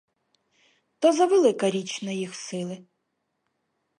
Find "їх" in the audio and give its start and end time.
2.11-2.35